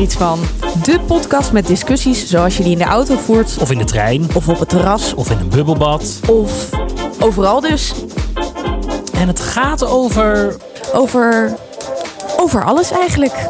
[0.00, 0.40] er iets van.
[0.82, 3.58] De podcast met discussies zoals je die in de auto voert.
[3.58, 4.34] Of in de trein.
[4.34, 5.14] Of op het terras.
[5.14, 6.20] Of in een bubbelbad.
[6.26, 6.70] Of
[7.18, 7.92] overal dus.
[9.12, 10.56] En het gaat over.
[10.92, 11.56] Over.
[12.36, 13.48] Over alles eigenlijk.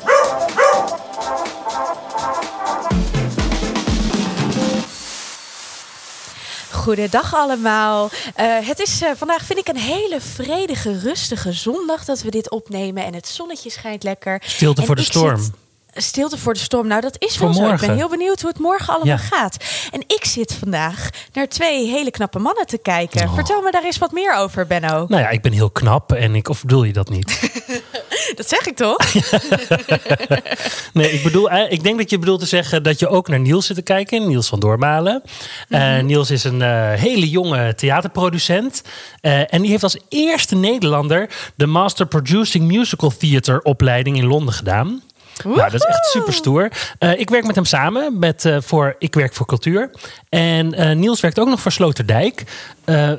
[6.70, 8.04] Goedendag allemaal.
[8.04, 12.50] Uh, het is uh, vandaag, vind ik, een hele vredige, rustige zondag dat we dit
[12.50, 13.04] opnemen.
[13.04, 14.42] En het zonnetje schijnt lekker.
[14.44, 15.38] Stilte en voor de storm.
[15.38, 15.50] Zit,
[15.94, 16.86] stilte voor de storm.
[16.86, 17.68] Nou, dat is wel zo.
[17.68, 19.16] Ik ben heel benieuwd hoe het morgen allemaal ja.
[19.16, 19.56] gaat.
[19.90, 23.28] En ik zit vandaag naar twee hele knappe mannen te kijken.
[23.28, 23.34] Oh.
[23.34, 25.04] Vertel me daar eens wat meer over, Benno.
[25.08, 27.50] Nou ja, ik ben heel knap en ik, of bedoel je dat niet?
[28.36, 28.98] dat zeg ik toch?
[30.92, 33.66] nee, ik bedoel, ik denk dat je bedoelt te zeggen dat je ook naar Niels
[33.66, 34.28] zit te kijken.
[34.28, 35.22] Niels van Doormalen.
[35.24, 35.96] Mm -hmm.
[35.96, 38.82] uh, Niels is een uh, hele jonge theaterproducent.
[39.22, 44.54] Uh, en die heeft als eerste Nederlander de Master Producing Musical Theater opleiding in Londen
[44.54, 45.02] gedaan.
[45.44, 46.70] Nou, dat is echt super stoer.
[47.00, 49.90] Uh, ik werk met hem samen met, uh, voor Ik Werk voor Cultuur.
[50.28, 52.44] En uh, Niels werkt ook nog voor Sloterdijk.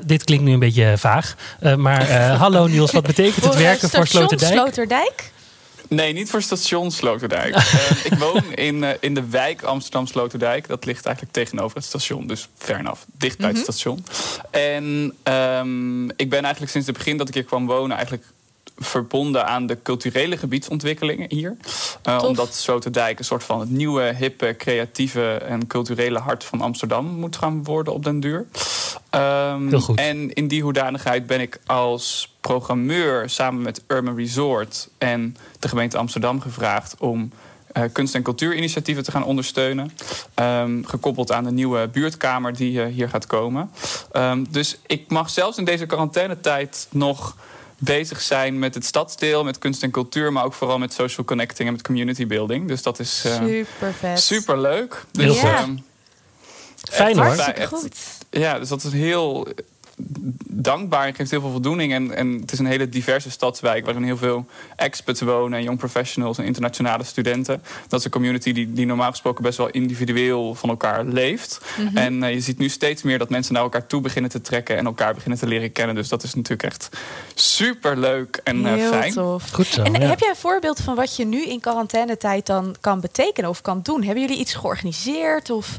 [0.04, 1.34] dit klinkt nu een beetje vaag.
[1.76, 4.52] maar hallo Niels, wat betekent het werken voor Sloterdijk?
[4.52, 5.30] Sloterdijk?
[5.92, 7.56] Nee, niet voor station Sloterdijk.
[7.56, 10.68] uh, ik woon in, uh, in de wijk Amsterdam Sloterdijk.
[10.68, 12.26] Dat ligt eigenlijk tegenover het station.
[12.26, 13.64] Dus ver af, dicht bij mm -hmm.
[13.64, 14.04] het station.
[14.50, 17.96] En um, ik ben eigenlijk sinds het begin dat ik hier kwam wonen...
[17.96, 18.24] eigenlijk
[18.76, 21.56] verbonden aan de culturele gebiedsontwikkelingen hier.
[22.08, 27.06] Uh, omdat Sloterdijk een soort van het nieuwe, hippe, creatieve en culturele hart van Amsterdam
[27.06, 28.46] moet gaan worden op den duur.
[29.10, 29.98] Um, Heel goed.
[29.98, 35.98] En in die hoedanigheid ben ik als programmeur samen met Urban Resort en de gemeente
[35.98, 37.32] Amsterdam gevraagd om
[37.76, 39.92] uh, kunst- en cultuurinitiatieven te gaan ondersteunen.
[40.34, 43.70] Um, gekoppeld aan de nieuwe buurtkamer die uh, hier gaat komen.
[44.12, 47.36] Um, dus ik mag zelfs in deze quarantainetijd nog
[47.84, 51.68] bezig zijn met het stadsdeel, met kunst en cultuur, maar ook vooral met social connecting
[51.68, 52.68] en met community building.
[52.68, 54.20] Dus dat is uh, super vet.
[54.20, 55.04] Super leuk.
[55.12, 55.60] Dus, ja.
[55.60, 55.68] uh,
[56.90, 57.24] Fijn hoor.
[57.24, 57.96] Hartstikke goed.
[58.30, 59.48] Ja, dus dat is heel
[60.48, 61.92] dankbaar en geeft heel veel voldoening.
[61.92, 64.46] En, en het is een hele diverse stadswijk waarin heel veel
[64.76, 67.62] expats wonen, en young professionals en internationale studenten.
[67.88, 71.60] Dat is een community die, die normaal gesproken best wel individueel van elkaar leeft.
[71.76, 71.96] Mm -hmm.
[71.96, 74.76] En uh, je ziet nu steeds meer dat mensen naar elkaar toe beginnen te trekken
[74.76, 75.94] en elkaar beginnen te leren kennen.
[75.94, 76.88] Dus dat is natuurlijk echt
[77.34, 79.12] super leuk en uh, heel fijn.
[79.12, 79.50] Tof.
[79.50, 79.82] Goed zo.
[79.82, 80.08] En ja.
[80.08, 83.80] heb jij een voorbeeld van wat je nu in quarantainetijd dan kan betekenen of kan
[83.82, 84.02] doen?
[84.02, 85.76] Hebben jullie iets georganiseerd of?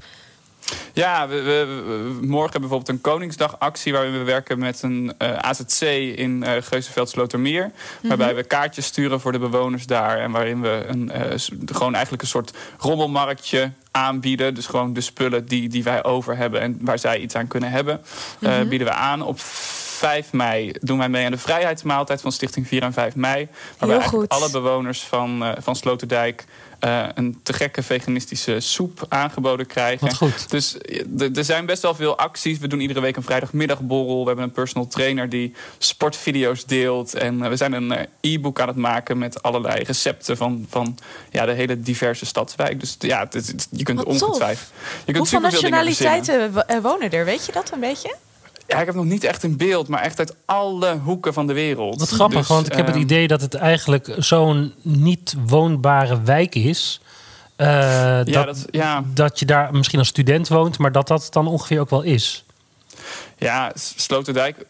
[0.93, 3.93] Ja, we, we, we, morgen hebben we bijvoorbeeld een Koningsdagactie...
[3.93, 5.81] waarin we werken met een uh, AZC
[6.15, 7.63] in uh, Geuzenveld-Slotermeer.
[7.63, 8.09] Mm -hmm.
[8.09, 10.17] Waarbij we kaartjes sturen voor de bewoners daar.
[10.19, 11.21] En waarin we een, uh,
[11.65, 14.53] gewoon eigenlijk een soort rommelmarktje aanbieden.
[14.53, 17.71] Dus gewoon de spullen die, die wij over hebben en waar zij iets aan kunnen
[17.71, 18.01] hebben...
[18.39, 18.69] Mm -hmm.
[18.69, 22.83] bieden we aan op 5 mei doen wij mee aan de vrijheidsmaaltijd van Stichting 4
[22.83, 23.47] en 5 mei.
[23.77, 26.45] Waarbij alle bewoners van, uh, van Sloterdijk
[26.85, 30.07] uh, een te gekke veganistische soep aangeboden krijgen.
[30.07, 30.49] Wat goed.
[30.49, 30.77] Dus
[31.35, 32.59] er zijn best wel veel acties.
[32.59, 34.19] We doen iedere week een vrijdagmiddagborrel.
[34.21, 37.13] We hebben een personal trainer die sportvideo's deelt.
[37.13, 40.97] En uh, we zijn een e-book aan het maken met allerlei recepten van, van
[41.31, 42.79] ja, de hele diverse stadswijk.
[42.79, 44.71] Dus ja, het, het, je kunt ongetwijfeld.
[44.97, 47.25] Je kunt Hoeveel nationaliteiten wonen er?
[47.25, 48.15] Weet je dat een beetje?
[48.67, 51.53] Ja, ik heb nog niet echt een beeld, maar echt uit alle hoeken van de
[51.53, 51.99] wereld.
[51.99, 56.55] Wat grappig, dus, want ik heb het idee dat het eigenlijk zo'n niet woonbare wijk
[56.55, 57.01] is.
[57.57, 59.03] Uh, ja, dat, dat, ja.
[59.13, 62.45] dat je daar misschien als student woont, maar dat dat dan ongeveer ook wel is.
[63.37, 64.65] Ja, Sloterdijk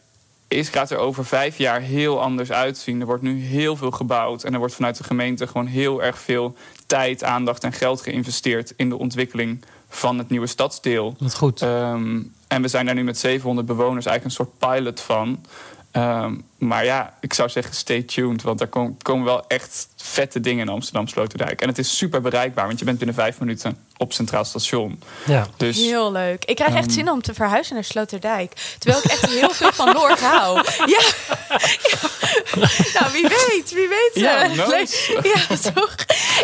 [0.48, 3.00] is, gaat er over vijf jaar heel anders uitzien.
[3.00, 6.20] Er wordt nu heel veel gebouwd en er wordt vanuit de gemeente gewoon heel erg
[6.20, 6.56] veel
[6.88, 11.16] tijd, aandacht en geld geïnvesteerd in de ontwikkeling van het nieuwe stadsdeel.
[11.20, 11.62] Dat goed.
[11.62, 15.46] Um, en we zijn daar nu met 700 bewoners eigenlijk een soort pilot van.
[15.96, 18.42] Um, maar ja, ik zou zeggen stay tuned.
[18.42, 21.62] Want er kom, komen wel echt vette dingen in Amsterdam Sloterdijk.
[21.62, 25.02] En het is super bereikbaar, want je bent binnen vijf minuten op Centraal Station.
[25.26, 25.48] Ja.
[25.58, 26.46] Dus, heel leuk.
[26.46, 28.76] Ik krijg echt um, zin om te verhuizen naar Sloterdijk.
[28.80, 30.62] Terwijl ik echt heel veel van Noord hou.
[30.86, 31.02] Ja.
[31.90, 32.70] ja.
[33.00, 34.12] Nou, wie weet, wie weet.
[34.14, 35.20] Ja, uh, nice.
[35.24, 35.96] ja toch?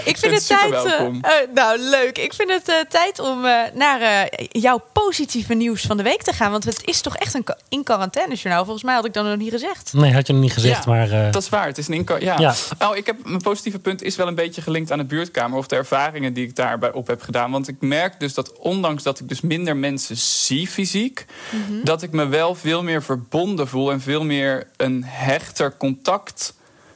[0.04, 0.74] Ik vind het tijd.
[0.74, 2.18] Uh, uh, nou, leuk.
[2.18, 6.34] Ik vind het uh, tijd om uh, naar jouw positieve nieuws van de week te
[6.34, 6.52] gaan.
[6.52, 8.64] Want het is toch echt een in quarantaine journaal.
[8.64, 9.94] Volgens mij had ik dat nog niet gezegd.
[9.94, 10.86] Nee, had je nog niet gezegd.
[10.86, 11.32] Ja, maar, uh...
[11.32, 11.66] dat is waar.
[11.66, 12.38] Het is een ja.
[12.38, 12.54] ja.
[12.80, 15.58] Nou, ik heb, mijn positieve punt is wel een beetje gelinkt aan de buurtkamer.
[15.58, 17.49] Of de ervaringen die ik daarbij op heb gedaan.
[17.52, 21.26] Want ik merk dus dat ondanks dat ik dus minder mensen zie fysiek.
[21.52, 21.84] Mm -hmm.
[21.84, 23.92] Dat ik me wel veel meer verbonden voel.
[23.92, 26.54] En veel meer een hechter contact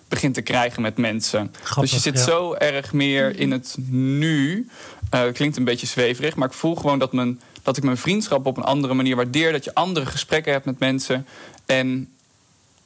[0.08, 1.54] begint te krijgen met mensen.
[1.62, 2.24] Grappig, dus je zit ja.
[2.24, 4.70] zo erg meer in het nu.
[5.14, 8.46] Uh, klinkt een beetje zweverig, maar ik voel gewoon dat, mijn, dat ik mijn vriendschap
[8.46, 9.52] op een andere manier waardeer.
[9.52, 11.28] Dat je andere gesprekken hebt met mensen.
[11.66, 12.10] En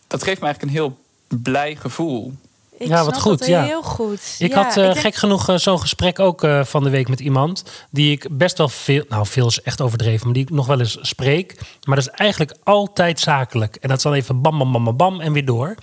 [0.08, 0.98] dat geeft me eigenlijk een heel
[1.42, 2.34] blij gevoel.
[2.78, 3.46] Ik ja, wat goed.
[3.46, 3.64] Ja.
[3.64, 4.36] Heel goed.
[4.40, 7.64] Ik had uh, gek genoeg uh, zo'n gesprek ook uh, van de week met iemand
[7.92, 10.80] die ik best wel veel, nou veel is echt overdreven, maar die ik nog wel
[10.80, 11.56] eens spreek.
[11.84, 13.76] Maar dat is eigenlijk altijd zakelijk.
[13.76, 15.76] En dat is dan even bam, bam, bam, bam, bam en weer door.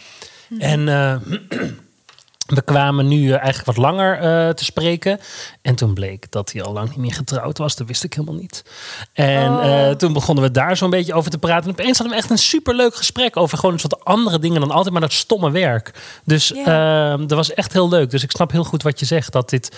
[0.48, 0.86] Mm -hmm.
[0.86, 1.22] En
[2.46, 5.20] we kwamen nu eh, eigenlijk wat langer uh, te spreken.
[5.62, 7.76] En toen bleek dat hij al lang niet meer getrouwd was.
[7.76, 8.64] Dat wist ik helemaal niet.
[9.12, 9.64] En oh.
[9.64, 11.64] uh, toen begonnen we daar zo'n beetje over te praten.
[11.64, 14.70] En opeens hadden we echt een superleuk gesprek over gewoon eens wat andere dingen dan
[14.70, 15.90] altijd maar dat stomme werk.
[16.24, 17.18] Dus yeah.
[17.18, 18.10] dat was echt heel leuk.
[18.10, 19.32] Dus ik snap heel goed wat je zegt.
[19.32, 19.76] Dat dit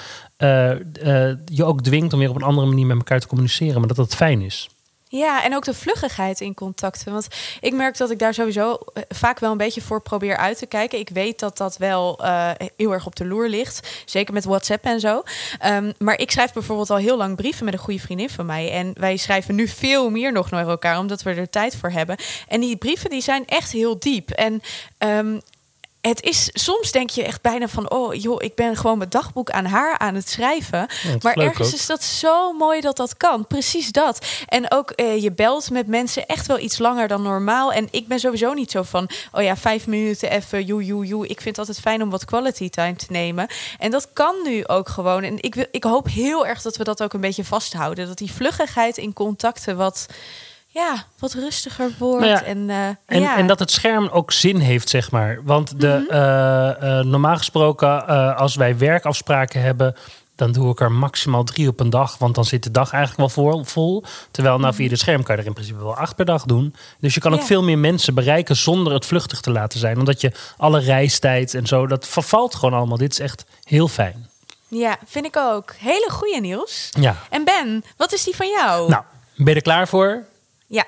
[1.45, 3.79] je ook dwingt om weer op een andere manier met elkaar te communiceren.
[3.79, 4.69] Maar dat dat fijn is.
[5.09, 7.13] Ja, en ook de vluggigheid in contacten.
[7.13, 7.29] Want
[7.61, 10.67] ik merk dat ik daar sowieso eh, vaak wel een beetje voor probeer uit te
[10.67, 10.99] kijken.
[10.99, 14.03] Ik weet dat dat wel uh, heel erg op de loer ligt.
[14.05, 15.23] Zeker met WhatsApp en zo.
[15.67, 18.71] Um, maar ik schrijf bijvoorbeeld al heel lang brieven met een goede vriendin van mij.
[18.71, 22.17] En wij schrijven nu veel meer nog naar elkaar, omdat we er tijd voor hebben.
[22.49, 24.31] En die brieven die zijn echt heel diep.
[24.31, 24.63] En
[24.99, 25.41] um,
[26.09, 29.51] het is soms denk je echt bijna van oh joh, ik ben gewoon mijn dagboek
[29.51, 30.89] aan haar aan het schrijven.
[31.23, 33.47] maar ergens is dat zo mooi dat dat kan.
[33.47, 34.27] Precies dat.
[34.47, 37.73] En ook uh, je belt met mensen echt wel iets langer dan normaal.
[37.73, 41.27] En ik ben sowieso niet zo van oh ja, vijf minuten even joe joe joe.
[41.27, 43.49] Ik vind het altijd fijn om wat quality time te nemen.
[43.79, 45.23] En dat kan nu ook gewoon.
[45.23, 48.07] En ik, wil, ik hoop heel erg dat we dat ook een beetje vasthouden.
[48.07, 50.07] Dat die vluggigheid in contacten wat
[50.77, 52.27] ja, wat rustiger wordt.
[52.27, 53.37] Nou en, uh, en, ja.
[53.37, 55.41] en dat het scherm ook zin heeft, zeg maar.
[55.45, 56.99] Want de, mm -hmm.
[56.99, 58.07] uh, normaal gesproken,
[58.37, 59.97] als wij werkafspraken hebben,
[60.35, 62.19] dan doe ik er maximaal drie op een dag.
[62.19, 63.65] Want dan zit de dag eigenlijk wel vol.
[63.65, 64.05] vol.
[64.31, 66.75] Terwijl nou, via de scherm kan je er in principe wel acht per dag doen.
[67.01, 69.99] Dus je kan ook veel meer mensen bereiken zonder het vluchtig te laten zijn.
[69.99, 72.97] Omdat je alle reistijd en zo, dat vervalt gewoon allemaal.
[72.97, 74.29] Dit is echt heel fijn.
[74.69, 75.75] Ja, vind ik ook.
[75.79, 76.89] Hele goede nieuws.
[77.01, 77.17] Ja.
[77.31, 78.89] En Ben, wat is die van jou?
[78.89, 79.03] Nou,
[79.37, 80.25] ben je er klaar voor?
[80.67, 80.87] Ja.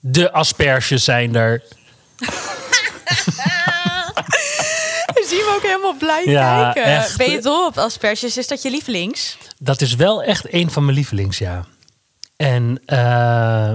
[0.00, 1.62] De asperges zijn er.
[5.28, 6.92] Zie we ook helemaal blij ja, kijken.
[6.92, 7.16] Echt.
[7.16, 8.36] Ben je dol op asperges?
[8.36, 9.38] Is dat je lievelings?
[9.58, 11.64] Dat is wel echt een van mijn lievelings, ja.
[12.36, 13.72] En uh,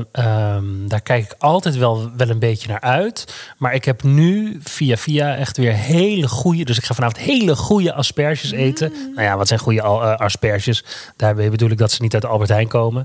[0.55, 3.33] um, daar kijk ik altijd wel, wel een beetje naar uit.
[3.57, 6.65] Maar ik heb nu via via echt weer hele goede...
[6.65, 8.91] Dus ik ga vanavond hele goede asperges eten.
[8.91, 9.13] Mm.
[9.13, 10.83] Nou ja, wat zijn goede uh, asperges?
[11.15, 13.03] Daarbij bedoel ik dat ze niet uit Albert Heijn komen.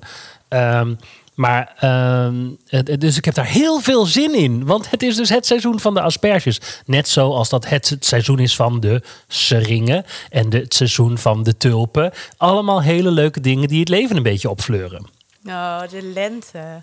[0.48, 0.98] Um,
[1.34, 2.28] maar uh,
[2.98, 4.64] dus ik heb daar heel veel zin in.
[4.64, 6.60] Want het is dus het seizoen van de asperges.
[6.86, 10.04] Net zoals dat het, seizoen is van de seringen.
[10.30, 12.12] En de, het seizoen van de tulpen.
[12.36, 15.06] Allemaal hele leuke dingen die het leven een beetje opfleuren.
[15.46, 16.82] Oh, de lente.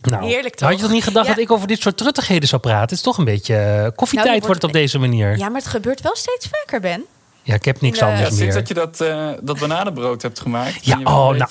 [0.00, 0.68] Nou, Heerlijk toch?
[0.68, 2.82] Had je toch niet gedacht dat ik over dit soort truttigheden zou praten?
[2.82, 5.38] Het is toch een beetje uh, koffietijd nou, wordt het op deze manier.
[5.38, 7.04] Ja, maar het gebeurt wel steeds vaker, Ben.
[7.46, 8.38] Ja, ik heb niks anders meer.
[8.38, 10.86] Sinds dat je dat, uh, dat bananenbrood hebt gemaakt.
[10.86, 11.48] Ja, oh, nou,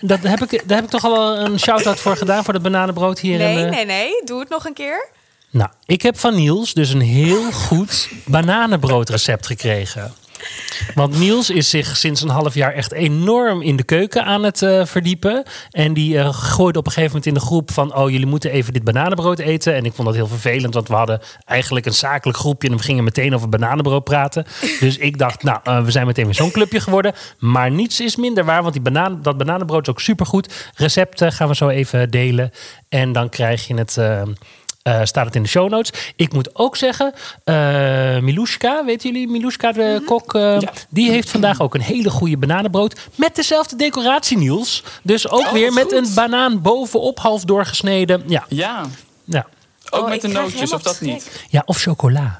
[0.00, 3.18] dat heb ik, daar heb ik toch al een shout-out voor gedaan, voor het bananenbrood
[3.18, 3.38] hier.
[3.38, 3.70] Nee, in, uh...
[3.70, 4.22] nee, nee.
[4.24, 5.08] Doe het nog een keer.
[5.50, 10.14] Nou, ik heb van Niels dus een heel goed bananenbroodrecept gekregen.
[10.94, 14.62] Want Niels is zich sinds een half jaar echt enorm in de keuken aan het
[14.62, 15.42] uh, verdiepen.
[15.70, 17.94] En die uh, gooide op een gegeven moment in de groep van...
[17.94, 19.74] oh, jullie moeten even dit bananenbrood eten.
[19.74, 22.68] En ik vond dat heel vervelend, want we hadden eigenlijk een zakelijk groepje...
[22.68, 24.46] en we gingen meteen over bananenbrood praten.
[24.80, 27.14] Dus ik dacht, nou, uh, we zijn meteen weer zo'n clubje geworden.
[27.38, 30.70] Maar niets is minder waar, want die banaan, dat bananenbrood is ook supergoed.
[30.74, 32.50] Recepten gaan we zo even delen.
[32.88, 33.98] En dan krijg je het...
[34.88, 36.12] Uh, staat het in de show notes.
[36.16, 37.12] Ik moet ook zeggen,
[37.44, 37.54] uh,
[38.18, 40.04] Milushka, weten jullie, Milushka de mm -hmm.
[40.04, 40.72] kok, uh, ja.
[40.88, 44.82] die heeft vandaag ook een hele goede bananenbrood met dezelfde decoratie, Niels.
[45.02, 45.92] Dus ook oh, weer met goed.
[45.92, 48.22] een banaan bovenop half doorgesneden.
[48.26, 48.44] Ja.
[48.48, 48.86] Ja.
[49.24, 49.46] ja.
[49.90, 51.44] Ook oh, met de nootjes, of dat niet?
[51.48, 52.38] Ja, of chocola.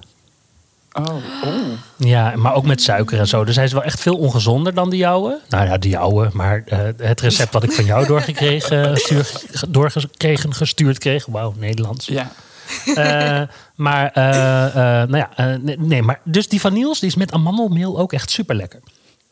[0.93, 1.15] Oh.
[1.45, 1.53] oh.
[1.97, 3.45] Ja, maar ook met suiker en zo.
[3.45, 5.41] Dus hij is wel echt veel ongezonder dan de jouwe.
[5.49, 6.31] Nou ja, de jouwe.
[6.33, 9.33] Maar uh, het recept wat ik van jou doorgekregen, stuur,
[9.69, 11.27] doorgekregen gestuurd kreeg.
[11.27, 12.07] Wauw, Nederlands.
[12.07, 12.33] Ja.
[12.87, 13.43] Uh,
[13.75, 14.25] maar, uh,
[15.09, 18.31] nou ja, nee, nee, maar dus die van Niels, die is met amandelmeel ook echt
[18.31, 18.81] super lekker.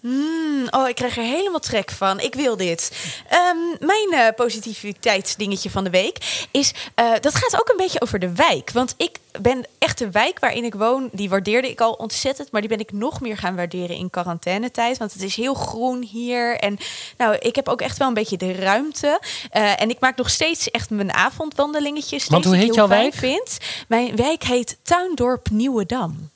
[0.01, 2.21] Mm, oh, ik krijg er helemaal trek van.
[2.21, 2.93] Ik wil dit.
[3.33, 6.73] Um, mijn uh, positiviteitsdingetje van de week is...
[6.97, 8.71] Uh, dat gaat ook een beetje over de wijk.
[8.71, 11.09] Want ik ben echt de wijk waarin ik woon...
[11.13, 12.51] die waardeerde ik al ontzettend...
[12.51, 14.99] maar die ben ik nog meer gaan waarderen in quarantainetijd.
[14.99, 16.57] Want het is heel groen hier.
[16.57, 16.79] En
[17.17, 19.21] nou, ik heb ook echt wel een beetje de ruimte.
[19.57, 22.27] Uh, en ik maak nog steeds echt mijn avondwandelingetjes.
[22.27, 23.15] Want hoe heet jouw wijk?
[23.15, 23.59] Vind.
[23.89, 26.31] Mijn wijk heet Tuindorp Nieuwedam.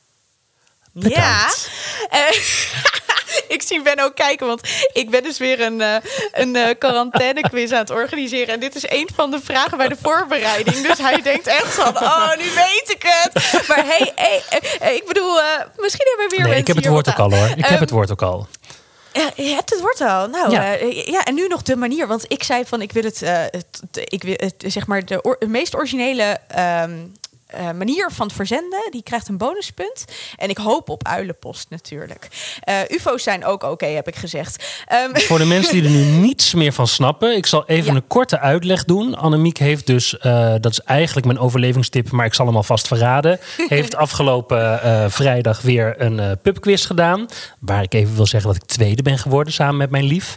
[0.92, 1.70] Bedankt.
[2.10, 2.30] Ja.
[3.48, 5.94] ik zie Ben ook kijken, want ik ben dus weer een, uh,
[6.32, 8.54] een uh, quarantainequiz aan het organiseren.
[8.54, 10.86] En dit is een van de vragen bij de voorbereiding.
[10.86, 13.68] Dus hij denkt echt van, oh, nu weet ik het.
[13.68, 14.42] Maar hey, hey,
[14.78, 15.44] hey ik bedoel, uh,
[15.76, 17.48] misschien hebben we weer nee, ik heb het woord ook al hoor.
[17.48, 18.46] Ik um, heb het woord ook al.
[19.12, 20.28] Ja, je hebt het woord al.
[20.28, 20.80] Nou, ja.
[20.80, 22.06] Uh, ja, en nu nog de manier.
[22.06, 25.22] Want ik zei van, ik wil het, uh, het ik wil het, zeg maar, de,
[25.22, 26.38] or, de meest originele...
[26.58, 27.12] Um,
[27.54, 30.04] uh, manier van verzenden, die krijgt een bonuspunt.
[30.36, 32.28] En ik hoop op uilenpost natuurlijk.
[32.88, 34.84] UFO's zijn ook oké, heb ik gezegd.
[34.92, 38.06] Um, Voor de mensen die er nu niets meer van snappen, ik zal even een
[38.06, 39.14] korte uitleg doen.
[39.14, 40.16] Annemiek heeft dus,
[40.60, 43.38] dat is eigenlijk mijn overlevingstip, maar ik zal hem alvast verraden.
[43.68, 44.80] heeft afgelopen
[45.10, 47.26] vrijdag weer een pubquiz gedaan.
[47.58, 50.36] Waar ik even wil zeggen dat ik tweede ben geworden samen met mijn lief.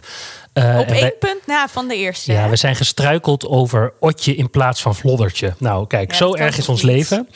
[0.58, 2.32] Uh, Op één punt na van de eerste.
[2.32, 5.54] Ja, we zijn gestruikeld over Otje in plaats van Vloddertje.
[5.58, 7.28] Nou, kijk, zo erg is ons leven.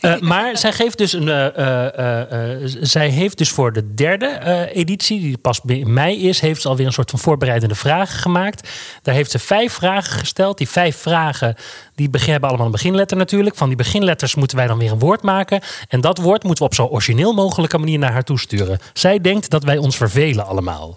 [0.00, 5.38] Uh, maar zij, geeft dus een, uh, zij heeft dus voor de derde editie, die
[5.38, 8.68] pas in mei is, heeft ze alweer een soort van voorbereidende vragen gemaakt.
[9.02, 10.58] Daar heeft ze vijf vragen gesteld.
[10.58, 11.54] Die vijf vragen
[11.94, 13.56] die hebben allemaal een beginletter natuurlijk.
[13.56, 15.60] Van die beginletters moeten wij dan weer een woord maken.
[15.88, 18.78] En dat woord moeten we op zo origineel mogelijke manier naar haar toesturen.
[18.92, 20.96] Zij denkt dat wij ons vervelen allemaal.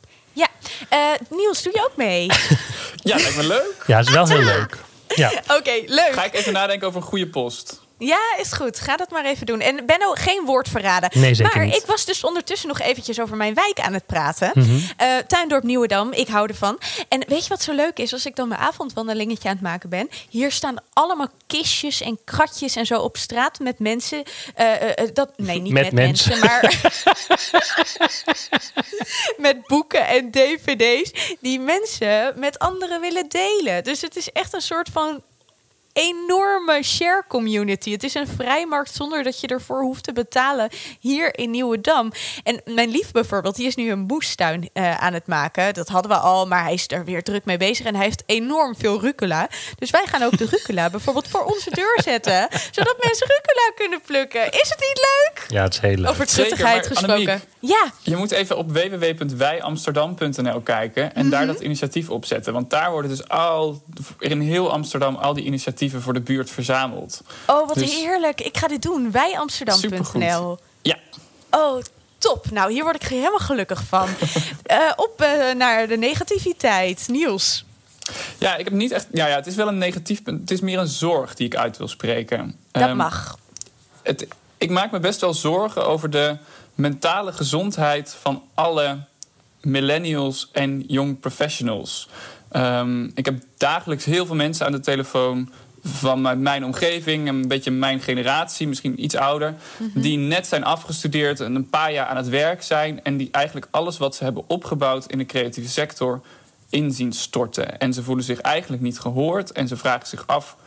[0.94, 2.26] Uh, Niels, doe je ook mee?
[3.04, 3.84] ja, lijkt me leuk.
[3.88, 4.78] Ja, het is wel heel leuk.
[5.16, 5.32] Ja.
[5.58, 6.14] Oké, leuk.
[6.14, 7.80] Ga ik even nadenken over een goede post.
[8.04, 8.80] Ja, is goed.
[8.80, 9.60] Ga dat maar even doen.
[9.60, 11.10] En Benno, geen woord verraden.
[11.14, 11.76] Nee, zeker maar niet.
[11.76, 14.52] ik was dus ondertussen nog eventjes over mijn wijk aan het praten.
[14.54, 14.76] Mm -hmm.
[15.02, 16.80] uh, Tuindorp Nieuwedam, ik hou ervan.
[17.08, 18.14] En weet je wat zo leuk is?
[18.14, 20.10] Als ik dan mijn avondwandelingetje aan het maken ben.
[20.30, 24.24] Hier staan allemaal kistjes en kratjes en zo op straat met mensen.
[24.60, 26.40] Uh, uh, dat, nee, niet met, met mensen.
[26.40, 26.82] mensen, maar
[29.48, 31.36] met boeken en dvd's.
[31.40, 33.84] Die mensen met anderen willen delen.
[33.84, 35.24] Dus het is echt een soort van
[35.94, 37.92] enorme share community.
[37.92, 40.70] Het is een vrijmarkt zonder dat je ervoor hoeft te betalen
[41.00, 42.12] hier in Nieuwedam.
[42.44, 45.74] En mijn lief bijvoorbeeld, die is nu een moestuin uh, aan het maken.
[45.74, 48.24] Dat hadden we al, maar hij is er weer druk mee bezig en hij heeft
[48.26, 49.50] enorm veel rucola.
[49.76, 54.02] Dus wij gaan ook de rucola bijvoorbeeld voor onze deur zetten, zodat mensen rucola kunnen
[54.06, 54.52] plukken.
[54.52, 55.46] Is het niet leuk?
[55.48, 56.10] Ja, het is heel leuk.
[56.10, 57.42] Over truttigheid gesproken.
[57.60, 57.92] ja.
[58.02, 61.54] Je moet even op www.wijamsterdam.nl kijken en daar mhm.
[61.54, 63.84] dat initiatief opzetten, want daar worden dus al
[64.20, 67.22] in heel Amsterdam al die initiatieven voor de buurt verzameld.
[67.48, 68.42] Oh, wat dus heerlijk.
[68.42, 69.12] Ik ga dit doen.
[69.12, 70.58] Wij Amsterdam.nl.
[70.82, 70.98] Ja.
[71.50, 71.82] Oh,
[72.18, 72.52] top.
[72.52, 74.08] Nou, hier word ik helemaal gelukkig van.
[74.72, 77.08] uh, op uh, naar de negativiteit.
[77.08, 77.66] Niels.
[78.38, 79.08] Ja, ik heb niet echt.
[79.12, 80.40] Ja, ja, het is wel een negatief punt.
[80.40, 82.56] Het is meer een zorg die ik uit wil spreken.
[82.72, 83.38] Dat um, mag.
[84.04, 86.38] Het, ik maak me best wel zorgen over de
[86.76, 89.04] mentale gezondheid van alle
[89.62, 92.10] millennials en young professionals.
[92.56, 95.52] Um, ik heb dagelijks heel veel mensen aan de telefoon
[95.84, 100.02] van mijn omgeving, een beetje mijn generatie, misschien iets ouder, mhm.
[100.02, 103.68] die net zijn afgestudeerd en een paar jaar aan het werk zijn en die eigenlijk
[103.72, 106.22] alles wat ze hebben opgebouwd in de creatieve sector
[106.70, 107.80] inzien storten.
[107.80, 110.58] En ze voelen zich eigenlijk niet gehoord en ze vragen zich af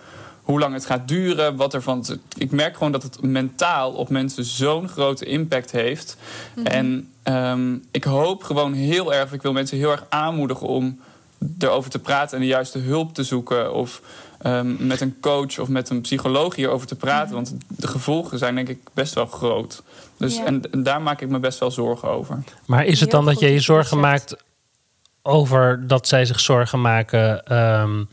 [0.43, 2.05] hoe lang het gaat duren, wat er van.
[2.37, 6.17] Ik merk gewoon dat het mentaal op mensen zo'n grote impact heeft.
[6.55, 6.67] Mhm.
[6.67, 11.01] En um, ik hoop gewoon heel erg, ik wil mensen heel erg aanmoedigen om
[11.59, 13.75] erover te praten en de juiste hulp te zoeken.
[13.75, 14.01] Of
[14.47, 17.35] um, met een coach of met een psycholoog hierover te praten.
[17.35, 19.83] Want de gevolgen zijn denk ik best wel groot.
[20.17, 22.43] Dus, en, daar maak ik me best wel zorgen over.
[22.67, 24.37] Maar is het dan dat je je zorgen maakt
[25.23, 28.09] over dat zij zich zorgen maken um,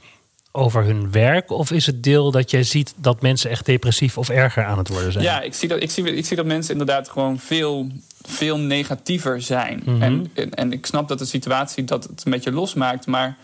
[0.51, 1.51] over hun werk?
[1.51, 4.87] Of is het deel dat jij ziet dat mensen echt depressief of erger aan het
[4.87, 5.23] worden zijn?
[5.23, 7.87] Ja, ik zie dat, ik zie, ik zie dat mensen inderdaad gewoon veel,
[8.21, 9.81] veel negatiever zijn.
[9.85, 10.01] Mhm.
[10.01, 13.07] en, en, en ik snap dat de situatie dat het een beetje losmaakt.
[13.07, 13.37] Maar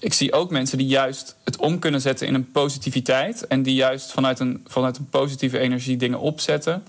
[0.00, 3.46] ik zie ook mensen die juist het om kunnen zetten in een positiviteit.
[3.46, 6.82] En die juist vanuit een, vanuit een positieve energie dingen opzetten.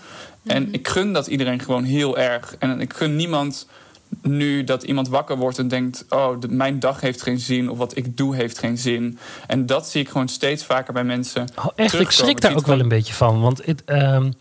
[0.46, 0.74] En mhm.
[0.74, 2.56] ik gun dat iedereen gewoon heel erg.
[2.60, 3.68] En ik gun niemand
[4.22, 7.70] nu dat iemand wakker wordt en denkt: Oh, mijn dag heeft geen zin.
[7.70, 9.18] Of wat ik doe heeft geen zin.
[9.48, 11.48] En dat zie ik gewoon steeds vaker bij mensen.
[11.56, 13.42] Oh, echt, ik schrik daar ook wel een beetje van.
[13.42, 14.34] Want het, um,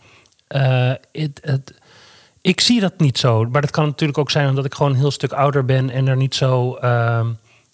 [0.48, 1.74] uh, het,
[2.40, 3.44] ik zie dat niet zo.
[3.44, 6.08] Maar dat kan natuurlijk ook zijn omdat ik gewoon een heel stuk ouder ben en
[6.08, 6.78] er niet zo.
[6.82, 7.26] Uh,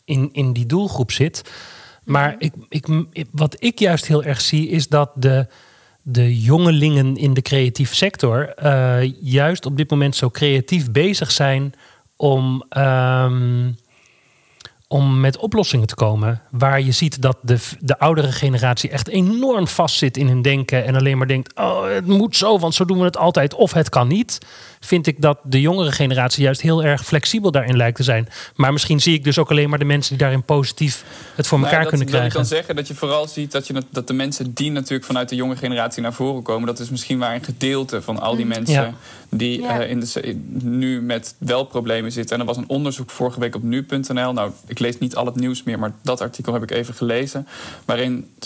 [0.07, 1.43] in, in die doelgroep zit.
[2.05, 2.87] Maar ik, ik,
[3.31, 5.47] wat ik juist heel erg zie, is dat de,
[6.03, 11.75] de jongelingen in de creatieve sector uh, juist op dit moment zo creatief bezig zijn
[12.17, 12.65] om.
[12.79, 13.77] Um,
[14.89, 16.43] om met oplossingen te komen.
[16.51, 20.85] Waar je ziet dat de, de oudere generatie echt enorm vastzit in hun denken.
[20.85, 23.55] En alleen maar denkt: oh, het moet zo, want zo doen we het altijd.
[23.55, 24.39] Of het kan niet
[24.87, 28.29] vind ik dat de jongere generatie juist heel erg flexibel daarin lijkt te zijn.
[28.55, 31.59] Maar misschien zie ik dus ook alleen maar de mensen die daarin positief het voor
[31.59, 32.29] elkaar kunnen krijgen.
[32.29, 35.29] Ik kan zeggen dat je vooral ziet dat, je, dat de mensen die natuurlijk vanuit
[35.29, 38.45] de jonge generatie naar voren komen, dat is misschien maar een gedeelte van al die
[38.45, 38.51] mm.
[38.51, 38.95] mensen
[39.31, 42.35] die uh, in de, nu met wel problemen zitten.
[42.35, 44.33] En er was een onderzoek vorige week op nu.nl.
[44.33, 47.49] Nou, ik lees niet al het nieuws meer, maar dat artikel heb ik even gelezen.
[47.85, 48.37] Waarin 70%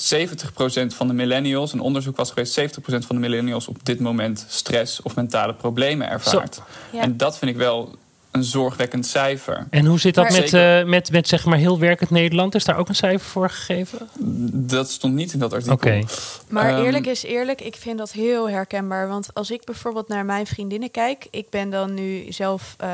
[0.86, 5.02] van de millennials, een onderzoek was geweest, 70% van de millennials op dit moment stress
[5.02, 6.50] of mentale problemen ervaren.
[6.92, 7.98] En dat vind ik wel
[8.30, 9.66] een zorgwekkend cijfer.
[9.70, 12.54] En hoe zit dat met, uh, met, met zeg maar heel werkend Nederland?
[12.54, 14.08] Is daar ook een cijfer voor gegeven?
[14.68, 15.74] Dat stond niet in dat artikel.
[15.74, 16.02] Oké.
[16.48, 19.08] Maar ehm, eerlijk is eerlijk, ik vind dat heel herkenbaar.
[19.08, 22.88] Want als ik bijvoorbeeld naar mijn vriendinnen kijk, ik ben dan nu zelf uh,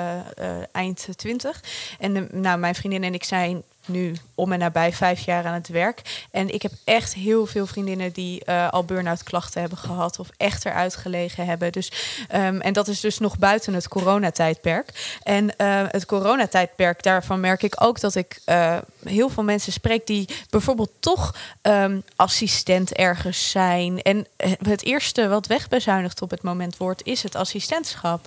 [0.72, 1.62] eind 20.
[1.98, 5.68] En nou, mijn vriendin en ik zijn nu om en nabij vijf jaar aan het
[5.68, 6.26] werk.
[6.30, 10.28] En ik heb echt heel veel vriendinnen die uh, al burn-out klachten hebben gehad of
[10.36, 11.72] echt eruit gelegen hebben.
[11.72, 11.92] Dus,
[12.34, 15.18] um, en dat is dus nog buiten het coronatijdperk.
[15.22, 18.76] En uh, het coronatijdperk, daarvan merk ik ook dat ik uh,
[19.06, 24.02] heel veel mensen spreek die bijvoorbeeld toch um, assistent ergens zijn.
[24.02, 24.26] En
[24.62, 28.26] het eerste wat wegbezuinigd op het moment wordt, is het assistentschap.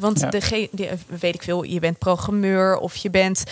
[0.00, 0.28] want ja.
[0.30, 3.44] de, weet ik veel, je bent programmeur of je bent,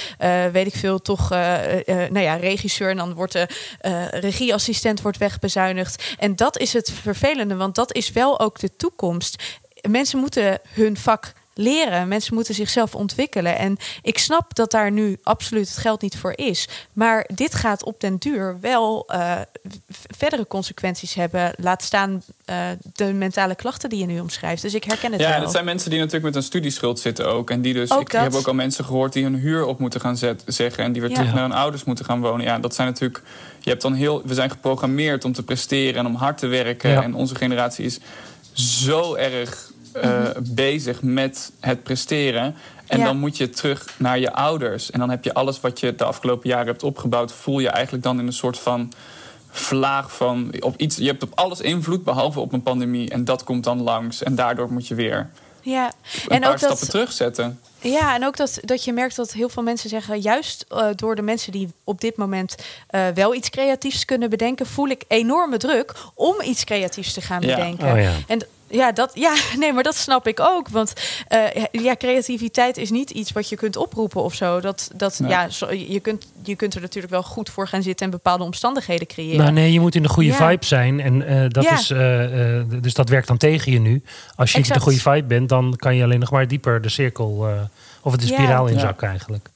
[0.52, 1.38] weet ik veel, toch uh,
[1.86, 3.48] nou ja, regisseur en dan wordt de
[4.10, 6.14] regieassistent wordt wegbezuinigd.
[6.18, 9.42] En dat is het vervelende, want dat is wel ook de toekomst.
[9.88, 12.08] Mensen moeten hun vak leren.
[12.08, 13.58] Mensen moeten zichzelf ontwikkelen.
[13.58, 16.68] En ik snap dat daar nu absoluut het geld niet voor is.
[16.92, 19.40] Maar dit gaat op den duur wel uh,
[20.16, 21.52] verdere consequenties hebben.
[21.56, 22.56] Laat staan uh,
[22.94, 24.62] de mentale klachten die je nu omschrijft.
[24.62, 25.36] Dus ik herken het ja, wel.
[25.36, 27.50] Ja, dat zijn mensen die natuurlijk met een studieschuld zitten ook.
[27.50, 30.00] En die dus, ook ik heb ook al mensen gehoord die hun huur op moeten
[30.00, 30.84] gaan zet, zeggen.
[30.84, 32.46] En die weer terug naar hun ouders moeten gaan wonen.
[32.46, 33.22] Ja, dat zijn natuurlijk.
[33.60, 34.22] Je hebt dan heel.
[34.24, 37.02] We zijn geprogrammeerd om te presteren en om hard te werken.
[37.02, 37.98] En onze generatie is
[38.52, 42.54] zo erg uh, bezig met het presteren.
[42.86, 44.90] En dan moet je terug naar je ouders.
[44.90, 48.04] En dan heb je alles wat je de afgelopen jaren hebt opgebouwd, voel je eigenlijk
[48.04, 48.92] dan in een soort van
[49.50, 50.96] vlaag van op iets.
[50.96, 53.10] Je hebt op alles invloed behalve op een pandemie.
[53.10, 54.22] En dat komt dan langs.
[54.22, 55.86] En daardoor moet je weer ja.
[55.86, 57.60] een en paar ook stappen dat, terugzetten.
[57.80, 61.14] Ja, en ook dat, dat je merkt dat heel veel mensen zeggen, juist uh, door
[61.14, 62.54] de mensen die op dit moment
[62.90, 67.40] uh, wel iets creatiefs kunnen bedenken, voel ik enorme druk om iets creatiefs te gaan
[67.42, 67.54] ja.
[67.54, 67.92] bedenken.
[67.92, 68.12] Oh, ja.
[68.26, 70.68] En ja, dat, ja, nee, maar dat snap ik ook.
[70.68, 70.92] Want
[71.32, 74.60] uh, ja, creativiteit is niet iets wat je kunt oproepen of zo.
[74.60, 75.30] Dat, dat, nee.
[75.30, 78.44] ja, zo, je, kunt, je kunt er natuurlijk wel goed voor gaan zitten en bepaalde
[78.44, 79.38] omstandigheden creëren.
[79.38, 80.48] Nou, nee, je moet in de goede ja.
[80.48, 81.00] vibe zijn.
[81.00, 81.72] En uh, dat ja.
[81.72, 84.02] is, uh, dus dat werkt dan tegen je nu.
[84.36, 84.68] Als je exact.
[84.68, 87.46] niet de goede vibe bent, dan kan je alleen nog maar dieper de cirkel
[88.02, 89.48] of de spiraal inzakken eigenlijk.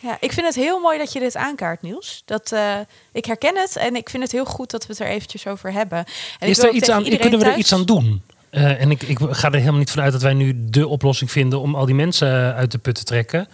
[0.00, 2.22] Ja, ik vind het heel mooi dat je dit aankaart, Niels.
[2.24, 2.74] Dat, uh,
[3.12, 5.72] ik herken het en ik vind het heel goed dat we het er eventjes over
[5.72, 6.04] hebben.
[6.38, 8.22] En is er iets aan, kunnen we er iets aan doen?
[8.50, 11.60] Uh, en ik, ik ga er helemaal niet vanuit dat wij nu de oplossing vinden
[11.60, 13.48] om al die mensen uit de put te trekken.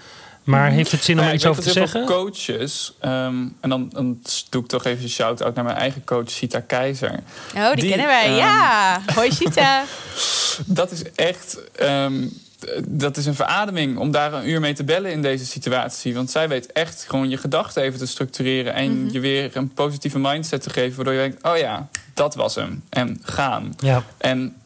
[0.45, 2.05] Maar heeft het zin om ja, iets over te zeggen?
[2.05, 6.31] coaches, um, en dan, dan doe ik toch even een shout-out naar mijn eigen coach,
[6.31, 7.23] Sita Keizer.
[7.57, 9.01] Oh, die, die kennen wij, um, ja.
[9.15, 9.85] Hoi Sita.
[10.67, 11.59] dat is echt...
[11.83, 12.43] Um,
[12.89, 16.15] dat is een verademing om daar een uur mee te bellen in deze situatie.
[16.15, 18.75] Want zij weet echt gewoon je gedachten even te structureren...
[18.75, 19.13] en mm -hmm.
[19.13, 20.97] je weer een positieve mindset te geven...
[20.97, 22.83] waardoor je denkt, oh ja, dat was hem.
[22.89, 23.75] En gaan.
[23.79, 24.03] Ja.
[24.17, 24.57] En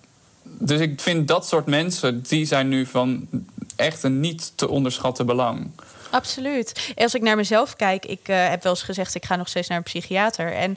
[0.58, 3.28] dus ik vind dat soort mensen, die zijn nu van
[3.76, 5.70] echt een niet te onderschatten belang.
[6.10, 6.92] Absoluut.
[6.96, 9.68] Als ik naar mezelf kijk, ik uh, heb wel eens gezegd, ik ga nog steeds
[9.68, 10.52] naar een psychiater.
[10.52, 10.70] En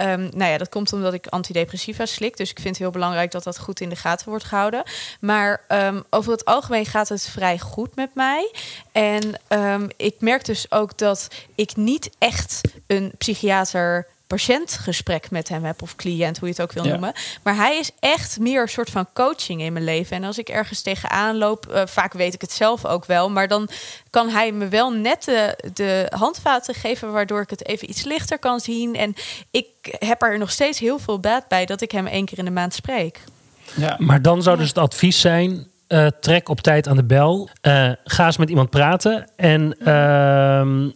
[0.00, 2.36] um, nou ja, dat komt omdat ik antidepressiva slik.
[2.36, 4.82] Dus ik vind het heel belangrijk dat dat goed in de gaten wordt gehouden.
[5.20, 8.52] Maar um, over het algemeen gaat het vrij goed met mij.
[8.92, 15.64] En um, ik merk dus ook dat ik niet echt een psychiater patiëntgesprek met hem
[15.64, 16.90] heb of cliënt, hoe je het ook wil ja.
[16.90, 17.12] noemen.
[17.42, 20.16] Maar hij is echt meer een soort van coaching in mijn leven.
[20.16, 23.48] En als ik ergens tegenaan loop, uh, vaak weet ik het zelf ook wel, maar
[23.48, 23.68] dan
[24.10, 28.38] kan hij me wel net de, de handvaten geven, waardoor ik het even iets lichter
[28.38, 28.94] kan zien.
[28.94, 29.14] En
[29.50, 29.66] ik
[29.98, 32.50] heb er nog steeds heel veel baat bij dat ik hem één keer in de
[32.50, 33.20] maand spreek.
[33.76, 33.96] Ja.
[33.98, 37.48] Maar dan zou dus het advies zijn: uh, trek op tijd aan de bel.
[37.62, 39.26] Uh, ga eens met iemand praten.
[39.36, 40.86] En uh,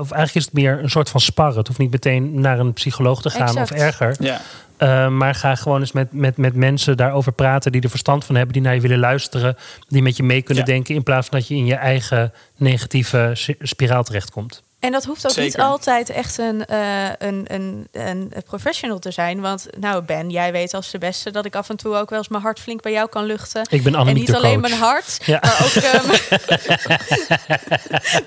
[0.00, 1.56] of eigenlijk is het meer een soort van sparren.
[1.56, 3.70] Het hoeft niet meteen naar een psycholoog te gaan exact.
[3.70, 4.16] of erger.
[4.18, 5.08] Ja.
[5.08, 8.52] maar ga gewoon eens met, met, met mensen daarover praten die er verstand van hebben,
[8.52, 9.56] die naar je willen luisteren,
[9.88, 10.72] die met je mee kunnen ja.
[10.72, 14.62] denken, in plaats van dat je in je eigen negatieve spiraal terechtkomt.
[14.80, 15.58] En dat hoeft ook Zeker.
[15.58, 19.40] niet altijd echt een, uh, een, een, een, professional te zijn.
[19.40, 22.18] Want nou Ben, jij weet als de beste dat ik af en toe ook wel
[22.18, 23.66] eens mijn hart flink bij jou kan luchten.
[23.70, 25.38] Ik ben En niet alleen mijn hart, ja.
[25.42, 26.10] maar ook um,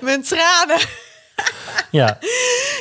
[0.06, 0.78] mijn tranen.
[1.90, 2.18] Ja.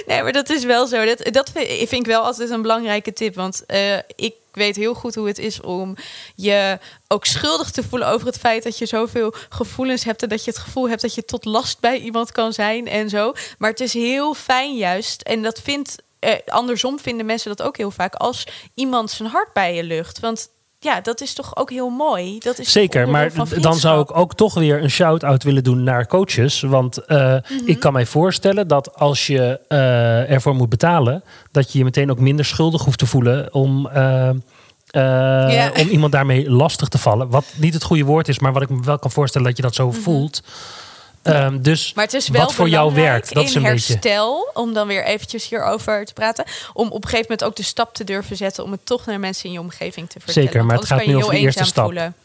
[0.07, 1.05] Nee, maar dat is wel zo.
[1.05, 3.35] Dat, dat vind ik wel altijd een belangrijke tip.
[3.35, 5.95] Want uh, ik weet heel goed hoe het is om
[6.35, 10.43] je ook schuldig te voelen over het feit dat je zoveel gevoelens hebt en dat
[10.43, 13.33] je het gevoel hebt dat je tot last bij iemand kan zijn en zo.
[13.57, 15.21] Maar het is heel fijn juist.
[15.21, 19.53] En dat vindt eh, andersom vinden mensen dat ook heel vaak als iemand zijn hart
[19.53, 20.19] bij je lucht.
[20.19, 20.49] Want
[20.83, 22.39] ja, dat is toch ook heel mooi.
[22.39, 26.07] Dat is Zeker, maar dan zou ik ook toch weer een shout-out willen doen naar
[26.07, 26.61] coaches.
[26.61, 27.67] Want uh, mm -hmm.
[27.67, 32.11] ik kan mij voorstellen dat als je uh, ervoor moet betalen, dat je je meteen
[32.11, 33.89] ook minder schuldig hoeft te voelen om.
[33.95, 34.29] Uh,
[35.79, 37.29] Om iemand daarmee lastig te vallen.
[37.29, 39.63] Wat niet het goede woord is, maar wat ik me wel kan voorstellen dat je
[39.63, 39.97] dat zo mhm.
[39.97, 40.41] voelt.
[41.23, 44.61] Um, dus maar het is wel wat voor jou werkt, dat is een herstel, beetje...
[44.61, 47.93] om dan weer eventjes hierover te praten, om op een gegeven moment ook de stap
[47.93, 50.49] te durven zetten om het toch naar mensen in je omgeving te vertellen.
[50.49, 51.85] Zeker, maar het gaat nu over de eerste stap.
[51.85, 52.15] Voelen.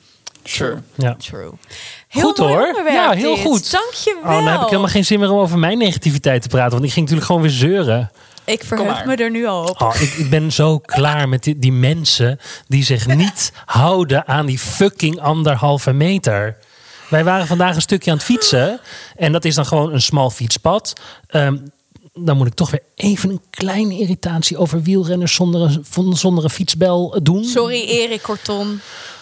[0.45, 0.83] Sure.
[0.95, 1.15] Ja.
[1.15, 1.51] True.
[2.09, 2.83] Heel goed hoor.
[2.87, 3.45] Ja, heel dit.
[3.45, 3.71] goed.
[3.71, 4.39] Dank je wel.
[4.39, 6.85] Oh, dan heb ik helemaal geen zin meer om over mijn negativiteit te praten, want
[6.85, 8.11] ik ging natuurlijk gewoon weer zeuren.
[8.45, 9.81] Ik verheug me er nu al op.
[9.81, 14.47] Oh, ik, ik, ben zo klaar met die, die mensen die zich niet houden aan
[14.47, 16.57] die fucking anderhalve meter.
[17.09, 18.81] Wij waren vandaag een stukje aan het fietsen.
[19.17, 20.93] En dat is dan gewoon een smal fietspad.
[21.27, 21.57] Ehm,
[22.15, 25.61] dan moet ik toch weer even een kleine irritatie over wielrenners zonder
[25.95, 27.45] een, zonder een fietsbel doen.
[27.45, 28.81] Sorry, Erik Korton.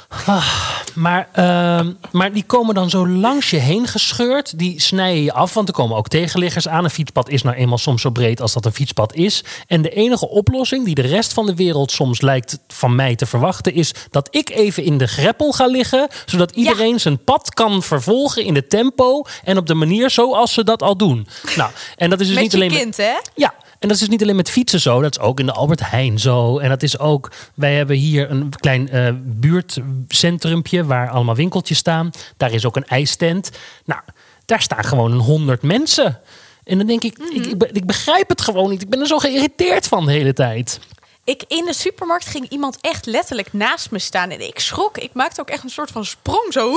[0.09, 0.47] Ah,
[0.95, 4.59] maar, uh, maar die komen dan zo langs je heen gescheurd.
[4.59, 6.85] Die snijden je af, want er komen ook tegenliggers aan.
[6.85, 9.45] Een fietspad is nou eenmaal soms zo breed als dat een fietspad is.
[9.67, 13.27] En de enige oplossing die de rest van de wereld soms lijkt van mij te
[13.27, 13.75] verwachten...
[13.75, 16.09] is dat ik even in de greppel ga liggen...
[16.27, 19.23] zodat iedereen zijn pad kan vervolgen in de tempo...
[19.45, 21.27] en op de manier zoals ze dat al doen.
[21.57, 22.71] Nou, en dat is dus Met niet alleen...
[22.71, 23.15] kind, hè?
[23.35, 25.53] Ja, en dat is dus niet alleen met fietsen zo, dat is ook in de
[25.53, 26.59] Albert Heijn zo.
[26.59, 32.11] En dat is ook, wij hebben hier een klein uh, buurtcentrumpje waar allemaal winkeltjes staan.
[32.37, 33.51] Daar is ook een ijstent.
[33.85, 34.01] Nou,
[34.45, 36.21] daar staan gewoon een honderd mensen.
[36.65, 38.83] En dan denk ik, ik, ik, ik, begrijp het gewoon niet.
[38.83, 40.81] Ik ben er zo geïrriteerd van de hele tijd.
[41.27, 44.31] Ik, in de supermarkt ging iemand echt letterlijk naast me staan.
[44.31, 44.99] En ik schrok.
[44.99, 46.53] Ik maakte ook echt een soort van sprong.
[46.53, 46.73] Zo.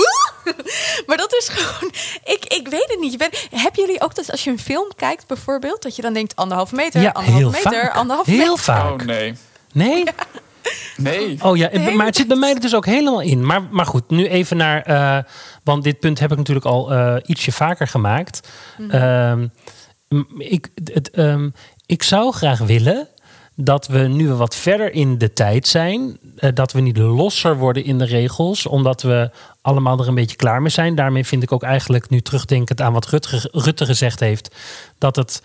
[1.08, 1.92] maar dat is gewoon.
[2.24, 3.18] Ik, ik weet het niet.
[3.18, 6.36] Ben, hebben jullie ook dat als je een film kijkt, bijvoorbeeld, dat je dan denkt
[6.36, 7.96] anderhalve meter, ja, anderhalve meter, vaak.
[7.96, 8.60] anderhalve heel meter.
[8.64, 9.02] vaak.
[9.02, 9.34] Oh nee.
[9.72, 10.04] Nee?
[10.98, 11.38] Nee.
[11.42, 13.46] Oh ja, maar het zit bij mij er dus ook helemaal in.
[13.46, 14.90] Maar, maar goed, nu even naar.
[14.90, 15.32] Uh,
[15.64, 18.50] want dit punt heb ik natuurlijk al uh, ietsje vaker gemaakt.
[18.78, 19.52] Mm -hmm.
[20.38, 21.54] ik, het, um,
[21.86, 23.08] ik zou graag willen
[23.62, 27.84] dat we nu wat verder in de tijd zijn, uh, dat we niet losser worden
[27.84, 30.96] in de regels, omdat we allemaal er een beetje klaar mee zijn.
[30.96, 34.56] Daarmee vind ik ook eigenlijk nu terugdenkend aan wat Rutte, Rutte gezegd heeft,
[34.98, 35.42] dat het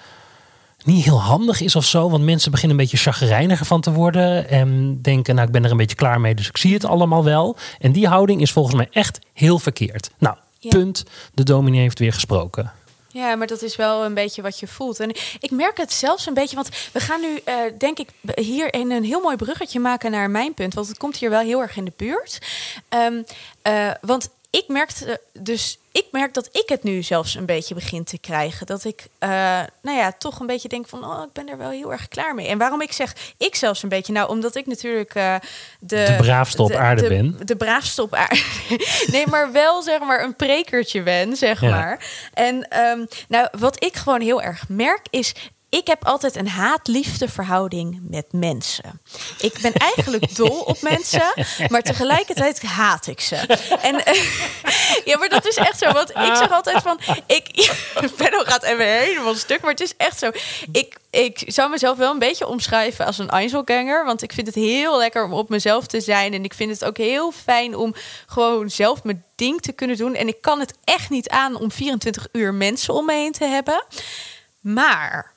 [0.84, 2.10] niet heel handig is of zo.
[2.10, 4.48] Want mensen beginnen een beetje chagrijniger van te worden.
[4.48, 7.24] En denken, nou ik ben er een beetje klaar mee, dus ik zie het allemaal
[7.24, 7.56] wel.
[7.78, 10.10] En die houding is volgens mij echt heel verkeerd.
[10.18, 10.68] Nou, ja.
[10.68, 11.04] punt.
[11.34, 12.72] De dominee heeft weer gesproken.
[13.14, 15.00] Ja, maar dat is wel een beetje wat je voelt.
[15.00, 18.74] En ik merk het zelfs een beetje, want we gaan nu, uh, denk ik, hier
[18.74, 20.74] een, heel mooi bruggetje maken naar mijn punt.
[20.74, 22.38] Want het komt hier wel heel erg in de buurt.
[22.88, 23.24] Um,
[23.66, 28.04] uh, want ik merkte dus, ik merk dat ik het nu zelfs een beetje begin
[28.04, 28.66] te krijgen.
[28.66, 29.28] Dat ik, uh,
[29.82, 32.34] nou ja, toch een beetje denk van, oh, ik ben er wel heel erg klaar
[32.34, 32.48] mee.
[32.48, 35.34] En waarom ik zeg ik zelfs een beetje, nou, omdat ik natuurlijk uh,
[35.78, 37.36] de, de braafste op aarde de, ben.
[37.44, 38.40] De braafste op aarde.
[39.12, 41.70] nee, maar wel zeg maar een prekertje ben, zeg ja.
[41.70, 42.06] maar.
[42.32, 45.34] En um, nou, wat ik gewoon heel erg merk is,
[45.74, 49.00] ik heb altijd een haat-liefde verhouding met mensen.
[49.38, 51.32] Ik ben eigenlijk dol op mensen,
[51.68, 53.36] maar tegelijkertijd haat ik ze.
[53.82, 53.94] En
[55.10, 55.92] ja, maar dat is echt zo.
[55.92, 57.76] Want ik zeg altijd van, ik
[58.18, 60.30] ben al gaat even helemaal stuk, maar het is echt zo.
[60.72, 64.56] Ik, ik zou mezelf wel een beetje omschrijven als een Einzelganger, want ik vind het
[64.56, 67.94] heel lekker om op mezelf te zijn en ik vind het ook heel fijn om
[68.26, 70.14] gewoon zelf mijn ding te kunnen doen.
[70.14, 73.44] En ik kan het echt niet aan om 24 uur mensen om me heen te
[73.44, 73.84] hebben.
[74.60, 75.33] Maar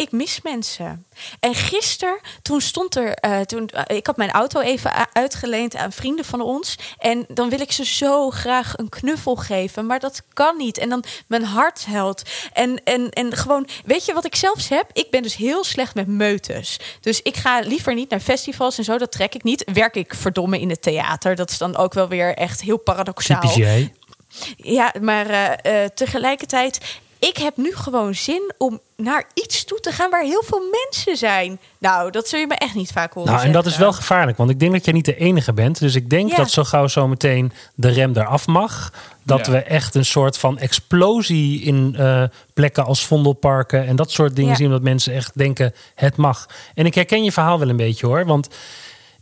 [0.00, 1.06] ik mis mensen.
[1.40, 5.92] En gisteren, toen stond er, uh, toen, uh, ik had mijn auto even uitgeleend aan
[5.92, 6.78] vrienden van ons.
[6.98, 10.78] En dan wil ik ze zo graag een knuffel geven, maar dat kan niet.
[10.78, 12.30] En dan mijn hart helpt.
[12.52, 14.90] En, en, en gewoon, weet je wat ik zelfs heb?
[14.92, 16.78] Ik ben dus heel slecht met meutes.
[17.00, 19.70] Dus ik ga liever niet naar festivals en zo, dat trek ik niet.
[19.72, 21.34] Werk ik verdomme in het theater.
[21.34, 23.40] Dat is dan ook wel weer echt heel paradoxaal.
[23.40, 23.92] Typisch jij.
[24.56, 25.26] Ja, maar
[25.66, 26.80] uh, tegelijkertijd
[27.20, 31.16] ik heb nu gewoon zin om naar iets toe te gaan waar heel veel mensen
[31.16, 31.58] zijn.
[31.78, 33.32] Nou, dat zul je me echt niet vaak horen.
[33.32, 35.78] Nou, en dat is wel gevaarlijk, want ik denk dat jij niet de enige bent.
[35.78, 36.36] Dus ik denk ja.
[36.36, 38.92] dat zo gauw zo meteen de rem eraf mag.
[39.22, 39.52] Dat ja.
[39.52, 44.50] we echt een soort van explosie in uh, plekken als Vondelparken en dat soort dingen
[44.50, 44.56] ja.
[44.56, 44.70] zien.
[44.70, 46.48] Dat mensen echt denken: het mag.
[46.74, 48.26] En ik herken je verhaal wel een beetje hoor.
[48.26, 48.48] Want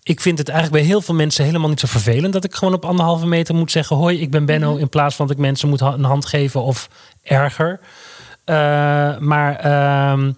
[0.09, 2.75] ik vind het eigenlijk bij heel veel mensen helemaal niet zo vervelend dat ik gewoon
[2.75, 4.71] op anderhalve meter moet zeggen: Hoi, ik ben Benno.
[4.71, 4.81] -hmm.
[4.81, 6.89] In plaats van dat ik mensen moet een hand geven of
[7.23, 7.81] erger.
[8.45, 10.29] Uh, maar uh,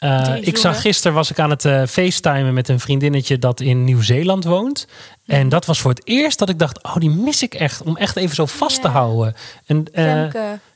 [0.00, 3.84] uh, ik zag gisteren was ik aan het uh, facetimen met een vriendinnetje dat in
[3.84, 4.86] Nieuw-Zeeland woont.
[4.88, 5.34] Mm.
[5.34, 7.82] En dat was voor het eerst dat ik dacht: oh, die mis ik echt.
[7.82, 8.92] Om echt even zo vast yeah.
[8.92, 9.34] te houden.
[9.66, 9.84] En,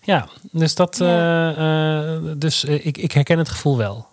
[0.02, 0.96] ja, dus dat.
[0.98, 2.32] Yeah.
[2.37, 4.06] dus ik, ik herken het gevoel wel.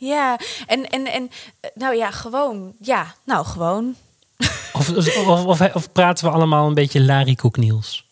[0.00, 1.30] Ja, en, en, en
[1.74, 2.72] nou ja, gewoon.
[2.80, 3.94] Ja, nou gewoon.
[4.72, 4.88] Of,
[5.26, 8.06] of, of, of praten we allemaal een beetje Larry Koek Niels?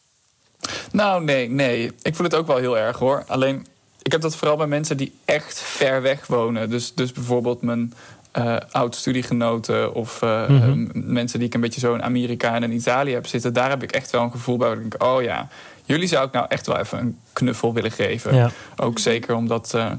[0.93, 1.93] Nou, nee, nee.
[2.03, 3.25] Ik voel het ook wel heel erg hoor.
[3.27, 3.67] Alleen,
[4.03, 6.71] ik heb dat vooral bij mensen die echt ver weg wonen.
[6.71, 7.95] Dus, dus bijvoorbeeld mijn
[8.39, 12.73] uh, oud-studiegenoten of uh, mm mensen die ik een beetje zo in Amerika en in
[12.73, 14.69] Italië heb zitten, daar heb ik echt wel een gevoel bij.
[14.69, 15.49] Dat ik denk, oh ja,
[15.85, 18.35] jullie zou ik nou echt wel even een knuffel willen geven.
[18.35, 18.51] Ja.
[18.77, 19.93] Ook zeker omdat, uh,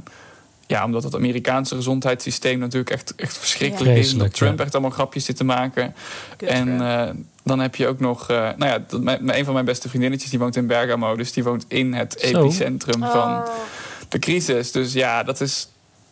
[0.70, 4.18] ja, omdat het Amerikaanse gezondheidssysteem natuurlijk echt, echt verschrikkelijk is.
[4.18, 5.96] Dat Trump echt allemaal grapjes zit te maken.
[6.38, 6.78] en
[7.44, 8.84] dan heb je ook nog, nou ja,
[9.36, 13.00] een van mijn beste vriendinnetjes die woont in Bergamo, dus die woont in het epicentrum
[13.00, 13.48] van oh.
[14.10, 14.72] de crisis.
[14.72, 15.68] Dus ja, dat is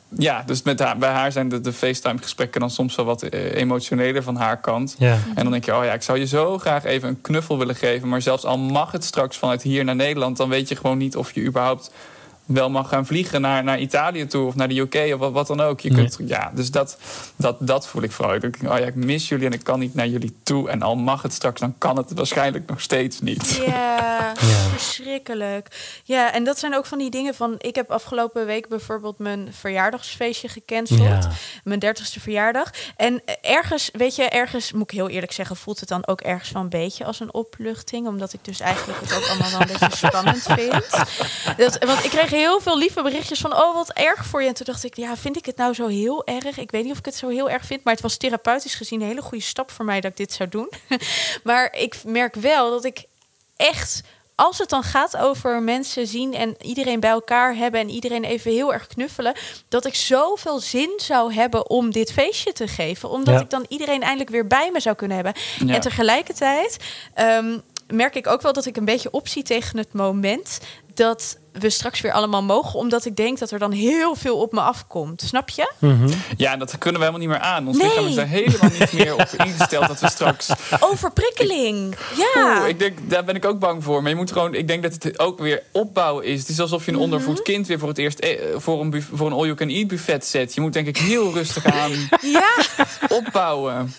[0.10, 3.56] ja, dus met haar, bij haar zijn de, de FaceTime-gesprekken dan soms wel wat eh,
[3.56, 4.96] emotioneler van haar kant.
[4.98, 5.17] Ja.
[5.36, 7.76] En dan denk je, oh ja, ik zou je zo graag even een knuffel willen
[7.76, 8.08] geven.
[8.08, 11.15] Maar zelfs al mag het straks vanuit hier naar Nederland, dan weet je gewoon niet
[11.15, 11.91] of je überhaupt
[12.47, 15.47] wel mag gaan vliegen naar, naar Italië toe of naar de UK of wat, wat
[15.47, 15.79] dan ook.
[15.79, 16.97] Je kunt, ja, dus dat,
[17.36, 18.36] dat, dat voel ik vooral.
[18.36, 20.69] Ik denk, oh ja, ik mis jullie en ik kan niet naar jullie toe.
[20.69, 23.62] En al mag het straks, dan kan het waarschijnlijk nog steeds niet.
[23.65, 24.33] Ja,
[24.77, 26.01] verschrikkelijk.
[26.03, 27.55] Ja, en dat zijn ook van die dingen van...
[27.57, 31.27] Ik heb afgelopen week bijvoorbeeld mijn verjaardagsfeestje gecanceld.
[31.63, 32.71] Mijn dertigste verjaardag.
[32.95, 35.55] En ergens, weet je, ergens moet ik heel eerlijk zeggen...
[35.55, 38.07] voelt het dan ook ergens wel een beetje als een opluchting.
[38.07, 40.89] Omdat ik dus eigenlijk het ook allemaal wel een beetje spannend vind.
[41.57, 43.54] Dat, want ik kreeg heel veel lieve berichtjes van...
[43.54, 44.47] oh, wat erg voor je.
[44.47, 46.58] En toen dacht ik, ja, vind ik het nou zo heel erg?
[46.58, 47.84] Ik weet niet of ik het zo heel erg vind...
[47.84, 50.02] maar het was therapeutisch gezien een hele goede stap voor mij...
[50.02, 50.71] dat ik dit zou doen.
[51.43, 53.04] maar ik merk wel dat ik
[53.56, 54.04] echt
[54.38, 58.52] als het dan gaat over mensen zien en iedereen bij elkaar hebben en iedereen even
[58.52, 59.36] heel erg knuffelen,
[59.67, 64.02] dat ik zoveel zin zou hebben om dit feestje te geven, omdat ik dan iedereen
[64.02, 65.34] eindelijk weer bij me zou kunnen hebben.
[65.67, 66.78] En tegelijkertijd
[67.13, 70.60] ehm, merk ik ook wel dat ik een beetje opzie tegen het moment
[70.93, 72.80] dat we straks weer allemaal mogen.
[72.80, 75.22] Omdat ik denk dat er dan heel veel op me afkomt.
[75.22, 75.72] Snap je?
[75.80, 76.10] Mhm.
[76.38, 77.67] Ja, dat kunnen we helemaal niet meer aan.
[77.67, 77.88] Ons nee.
[77.88, 80.50] lichaam is er helemaal niet meer op ingesteld dat we straks...
[80.80, 82.65] Overprikkeling, ja.
[82.65, 84.02] ik denk, daar ben ik ook bang voor.
[84.02, 84.54] Maar je moet gewoon...
[84.54, 86.39] Ik denk dat het ook weer opbouwen is.
[86.39, 87.04] Het is alsof je een mhm.
[87.04, 88.20] ondervoed kind weer voor het eerst...
[88.20, 90.54] Eh, voor een, voor een all-you-can-eat buffet zet.
[90.54, 91.91] Je moet denk ik heel rustig aan
[92.22, 92.52] ja.
[93.08, 93.93] opbouwen.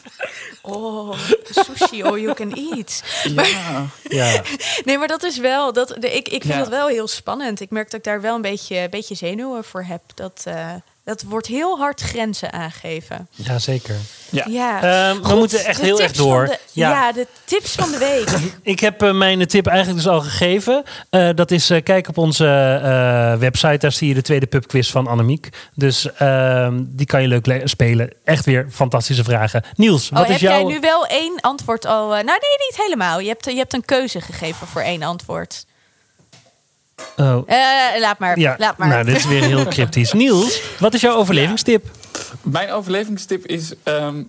[0.62, 1.18] Oh,
[1.51, 3.03] sushi all you can eat.
[3.25, 3.87] Ja.
[4.09, 4.42] ja.
[4.85, 5.73] Nee, maar dat is wel...
[5.73, 7.47] Dat, de, ik, ik vind dat wel heel spannend.
[7.56, 10.02] Ik merk dat ik daar wel een beetje, beetje zenuwen voor heb.
[10.14, 10.74] Dat, uh,
[11.08, 13.28] dat wordt heel hard grenzen aangeven.
[13.30, 13.96] Jazeker.
[14.30, 14.44] Ja.
[14.48, 14.76] ja.
[15.12, 16.46] Uh, we moeten echt heel erg door.
[16.46, 16.90] De, ja.
[16.90, 17.12] ja.
[17.12, 18.30] de tips van de week.
[18.72, 20.82] Ik heb uh, mijn tip eigenlijk dus al gegeven.
[21.11, 22.44] Uh, dat is uh, kijk op onze
[23.38, 23.78] website.
[23.78, 25.48] Daar zie je de tweede pubquiz van Annemiek.
[25.74, 28.12] Dus ehm, die kan je leuk spelen.
[28.24, 29.62] Echt weer fantastische vragen.
[29.74, 30.52] Niels, wat oh, is jouw...
[30.52, 32.08] Heb jij nu wel één antwoord al?
[32.08, 33.20] nou nee, niet helemaal.
[33.20, 35.66] Je hebt, je hebt een keuze gegeven voor één antwoord.
[37.16, 37.48] Oh.
[37.48, 38.38] Uh, laat maar.
[38.38, 38.88] Ja, laat maar.
[38.88, 40.12] Nou, dit is weer heel cryptisch.
[40.22, 41.87] Niels, wat is jouw overlevingstip?
[42.42, 44.28] Mijn overlevingstip is um,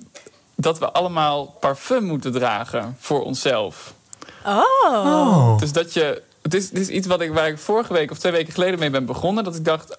[0.56, 3.94] dat we allemaal parfum moeten dragen voor onszelf.
[4.46, 4.64] Oh.
[4.86, 5.58] oh.
[5.58, 6.22] Dus dat je.
[6.42, 8.80] Het is, het is iets wat ik, waar ik vorige week of twee weken geleden
[8.80, 9.44] mee ben begonnen.
[9.44, 9.98] Dat ik dacht.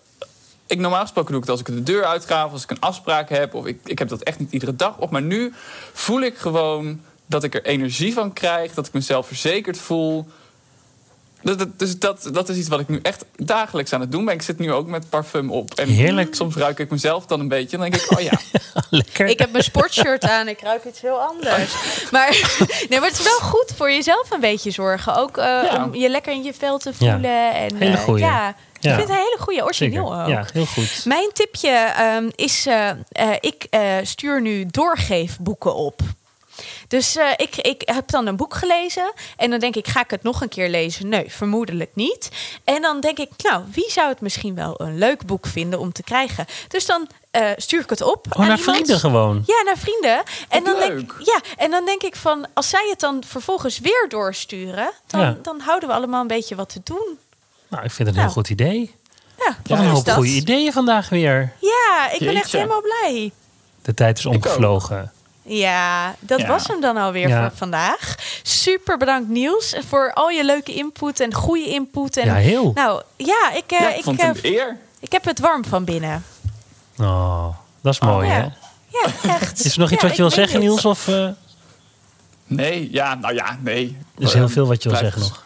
[0.66, 2.80] Ik normaal gesproken doe ik het als ik de deur uitga of als ik een
[2.80, 3.54] afspraak heb.
[3.54, 5.11] Of ik, ik heb dat echt niet iedere dag op.
[5.11, 5.52] Maar nu
[5.92, 8.74] voel ik gewoon dat ik er energie van krijg.
[8.74, 10.26] Dat ik mezelf verzekerd voel.
[11.76, 14.35] Dus dat, dat is iets wat ik nu echt dagelijks aan het doen ben.
[14.35, 15.74] Ik zit nu ook met parfum op.
[15.74, 16.35] En Heerlijk.
[16.35, 17.76] soms ruik ik mezelf dan een beetje.
[17.76, 18.38] En dan denk ik, oh ja.
[18.90, 19.26] Lekker.
[19.26, 20.48] Ik heb mijn sportshirt aan.
[20.48, 21.74] Ik ruik iets heel anders.
[22.11, 22.57] Maar,
[22.88, 25.16] nee, maar het is wel goed voor jezelf een beetje zorgen.
[25.16, 27.20] Ook uh, om je lekker in je vel te voelen.
[27.20, 27.53] Ja.
[27.53, 28.48] En, hele uh, ja.
[28.48, 30.29] Ik vind het een hele goede, origineel ook.
[30.29, 31.03] Ja, heel goed.
[31.05, 32.90] Mijn tipje um, is, uh,
[33.40, 33.68] ik
[34.03, 36.03] stuur nu doorgeefboeken op.
[36.90, 39.12] Dus uh, ik, ik heb dan een boek gelezen.
[39.37, 41.09] En dan denk ik, ga ik het nog een keer lezen?
[41.09, 42.29] Nee, vermoedelijk niet.
[42.64, 45.92] En dan denk ik, nou, wie zou het misschien wel een leuk boek vinden om
[45.92, 46.46] te krijgen?
[46.68, 48.26] Dus dan uh, stuur ik het op.
[48.31, 49.42] Oh, naar vrienden gewoon?
[49.46, 50.22] Ja, naar vrienden.
[50.48, 53.79] En dan, denk, ik, ja, en dan denk ik van, als zij het dan vervolgens
[53.79, 57.18] weer doorsturen, dan, dan houden we allemaal een beetje wat te doen.
[57.68, 58.33] Nou, ik vind het een heel nou.
[58.33, 58.94] goed idee.
[59.38, 61.53] Ja, Wat een hoop goede ideeën vandaag weer.
[61.59, 63.33] Ja, ik ben echt helemaal blij.
[63.83, 65.12] De tijd is omgevlogen.
[65.42, 67.40] Ja, dat was hem dan alweer ja.
[67.40, 68.14] voor vandaag.
[68.42, 72.16] Super bedankt Niels voor al je leuke input en goede input.
[72.16, 72.72] En, ja, heel.
[72.74, 74.76] Nou, ja, ik, uh, ik, vond het uh, eer.
[75.00, 76.24] Ik heb het warm van binnen.
[76.98, 78.40] Oh, dat is mooi, oh, hè?
[78.87, 79.64] Ja, echt.
[79.64, 80.85] Is er nog iets wat je wil zeggen, Niels?
[80.85, 81.29] Of, uh...
[82.46, 83.96] Nee, ja, nou ja, nee.
[84.16, 85.44] Er is heel veel wat je wil zeggen nog.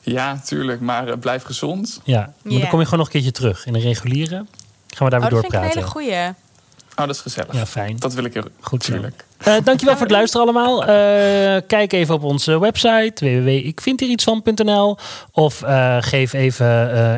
[0.00, 2.00] Ja, tuurlijk, maar blijf gezond.
[2.04, 4.44] Ja, maar dan kom je gewoon nog een keertje terug in de reguliere.
[4.86, 5.60] Gaan we daar oh, weer door praten.
[5.60, 6.34] Dat vind ik een hele goeie.
[6.90, 7.54] Oh, dat is gezellig.
[7.54, 7.96] Ja, fijn.
[7.96, 8.80] Dat wil ik heel goed.
[8.80, 9.24] Tuurlijk.
[9.44, 10.80] Uh, dankjewel voor het luisteren allemaal.
[10.80, 10.88] Uh,
[11.66, 14.96] kijk even op onze website www.ikvindierietsvan.nl
[15.32, 16.66] of uh, geef even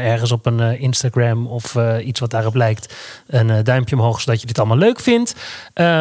[0.02, 2.94] ergens op een Instagram of iets wat daarop lijkt
[3.26, 5.34] een duimpje omhoog zodat je dit allemaal leuk vindt.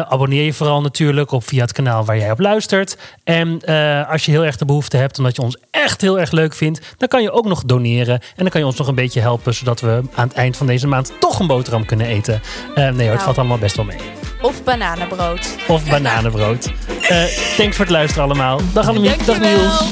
[0.08, 2.96] abonneer je vooral natuurlijk op via het kanaal waar jij op luistert.
[3.24, 3.64] En
[4.08, 6.94] als je heel erg de behoefte hebt omdat je ons echt heel erg leuk vindt,
[6.96, 9.54] dan kan je ook nog doneren en dan kan je ons nog een beetje helpen
[9.54, 12.40] zodat we aan het eind van deze maand toch een boterham kunnen eten.
[12.74, 13.18] nee, het nou.
[13.18, 14.27] valt allemaal best wel mee.
[14.40, 15.56] Of bananenbrood.
[15.68, 16.70] Of bananenbrood.
[17.10, 17.24] uh,
[17.56, 18.60] thanks voor het luisteren allemaal.
[18.72, 19.12] Dag allemaal!
[19.26, 19.84] dag Niels.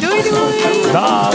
[0.00, 0.92] Doei doei.
[0.92, 1.34] Dag.